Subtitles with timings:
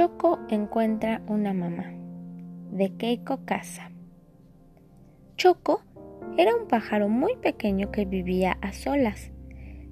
[0.00, 1.92] Choco encuentra una mamá
[2.70, 3.90] de Keiko Casa.
[5.36, 5.82] Choco
[6.38, 9.30] era un pájaro muy pequeño que vivía a solas.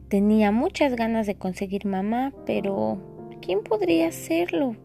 [0.08, 3.02] Tenía muchas ganas de conseguir mamá, pero
[3.42, 4.76] ¿quién podría hacerlo?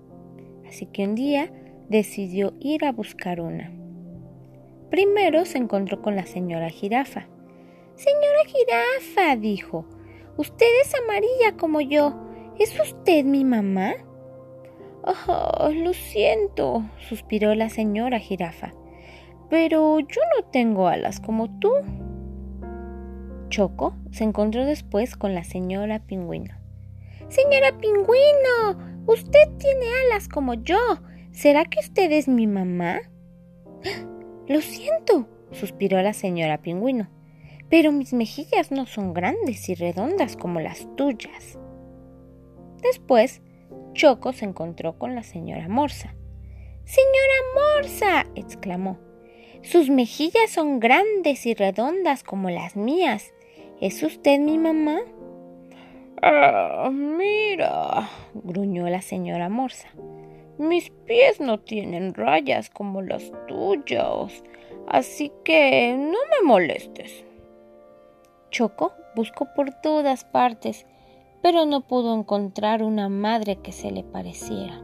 [0.67, 1.53] Así que un día
[1.87, 3.71] decidió ir a buscar una.
[4.89, 7.29] Primero se encontró con la señora jirafa.
[7.95, 9.85] Señora jirafa, dijo,
[10.35, 12.13] usted es amarilla como yo.
[12.59, 13.93] ¿Es usted mi mamá?
[15.05, 18.73] Oh, lo siento, suspiró la señora jirafa,
[19.49, 21.71] pero yo no tengo alas como tú.
[23.49, 26.55] Choco se encontró después con la señora pingüino.
[27.27, 30.79] Señora pingüino, usted tiene alas como yo.
[31.31, 33.01] ¿Será que usted es mi mamá?
[34.47, 37.09] Lo siento, suspiró la señora pingüino,
[37.69, 41.59] pero mis mejillas no son grandes y redondas como las tuyas.
[42.81, 43.41] Después,
[43.93, 46.15] Choco se encontró con la señora Morsa.
[46.83, 48.97] Señora Morsa, exclamó,
[49.61, 53.33] sus mejillas son grandes y redondas como las mías.
[53.79, 54.99] ¿Es usted mi mamá?
[56.21, 59.89] Ah, mira, gruñó la señora Morsa.
[60.57, 64.43] Mis pies no tienen rayas como las tuyas,
[64.87, 67.23] así que no me molestes.
[68.51, 70.85] Choco buscó por todas partes
[71.43, 74.81] pero no pudo encontrar una madre que se le pareciera.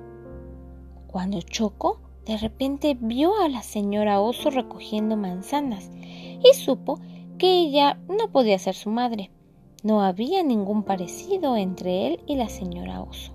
[1.07, 5.89] Cuando Choco de repente vio a la señora Oso recogiendo manzanas
[6.43, 6.99] y supo
[7.37, 9.31] que ella no podía ser su madre.
[9.83, 13.31] No había ningún parecido entre él y la señora Oso.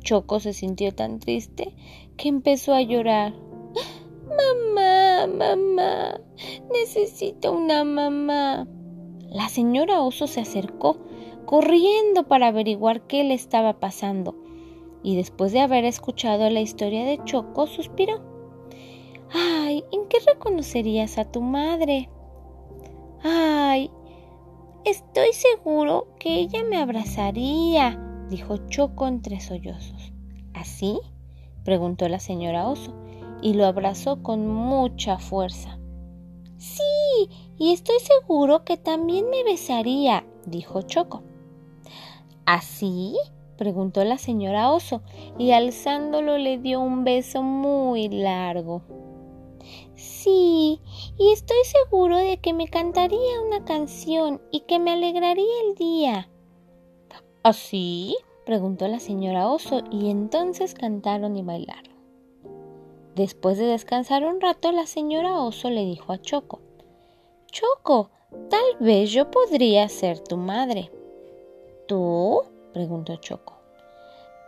[0.00, 1.74] Choco se sintió tan triste
[2.18, 3.32] que empezó a llorar.
[4.28, 6.20] Mamá, mamá,
[6.70, 8.68] necesito una mamá.
[9.30, 10.98] La señora Oso se acercó
[11.46, 14.34] corriendo para averiguar qué le estaba pasando,
[15.02, 18.20] y después de haber escuchado la historia de Choco, suspiró.
[19.32, 22.10] Ay, ¿en qué reconocerías a tu madre?
[23.22, 23.90] Ay,
[24.84, 27.98] estoy seguro que ella me abrazaría,
[28.28, 30.12] dijo Choco entre sollozos.
[30.52, 30.98] ¿Así?
[31.64, 32.94] preguntó la señora Oso,
[33.42, 35.78] y lo abrazó con mucha fuerza.
[36.58, 37.28] Sí,
[37.58, 41.22] y estoy seguro que también me besaría, dijo Choco.
[42.46, 43.16] ¿Así?
[43.58, 45.02] preguntó la señora Oso
[45.36, 48.82] y alzándolo le dio un beso muy largo.
[49.94, 50.80] Sí,
[51.18, 56.28] y estoy seguro de que me cantaría una canción y que me alegraría el día.
[57.42, 58.16] ¿Así?
[58.44, 61.96] preguntó la señora Oso y entonces cantaron y bailaron.
[63.16, 66.60] Después de descansar un rato, la señora Oso le dijo a Choco,
[67.50, 68.10] Choco,
[68.50, 70.92] tal vez yo podría ser tu madre.
[71.86, 72.42] ¿Tú?
[72.72, 73.56] preguntó Choco.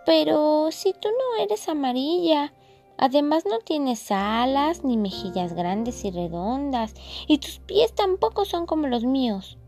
[0.05, 2.53] Pero si tú no eres amarilla,
[2.97, 6.95] además no tienes alas ni mejillas grandes y redondas,
[7.27, 9.59] y tus pies tampoco son como los míos.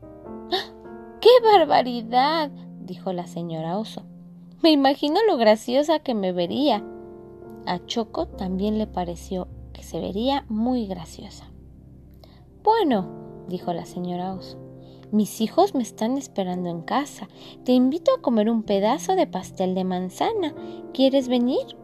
[0.52, 0.72] ¡Ah!
[1.20, 2.50] ¡Qué barbaridad!
[2.80, 4.02] dijo la señora Oso.
[4.62, 6.84] Me imagino lo graciosa que me vería.
[7.66, 11.50] A Choco también le pareció que se vería muy graciosa.
[12.62, 13.08] Bueno,
[13.48, 14.58] dijo la señora Oso,
[15.12, 17.28] mis hijos me están esperando en casa.
[17.64, 20.54] Te invito a comer un pedazo de pastel de manzana.
[20.92, 21.76] ¿Quieres venir?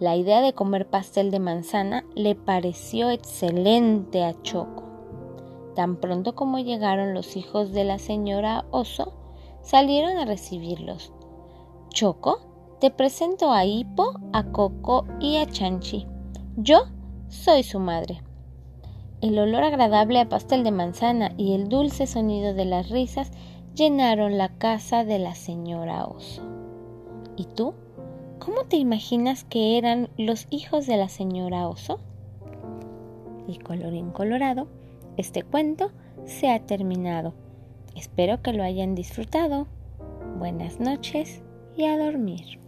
[0.00, 4.84] La idea de comer pastel de manzana le pareció excelente a Choco.
[5.74, 9.12] Tan pronto como llegaron los hijos de la señora Oso,
[9.62, 11.12] salieron a recibirlos.
[11.90, 12.40] Choco,
[12.80, 16.06] te presento a Hipo, a Coco y a Chanchi.
[16.56, 16.84] Yo
[17.28, 18.22] soy su madre.
[19.20, 23.32] El olor agradable a pastel de manzana y el dulce sonido de las risas
[23.74, 26.42] llenaron la casa de la señora Oso.
[27.36, 27.74] ¿Y tú?
[28.38, 31.98] ¿Cómo te imaginas que eran los hijos de la señora Oso?
[33.48, 34.68] Y colorín colorado,
[35.16, 35.90] este cuento
[36.24, 37.34] se ha terminado.
[37.96, 39.66] Espero que lo hayan disfrutado.
[40.38, 41.42] Buenas noches
[41.76, 42.60] y a dormir.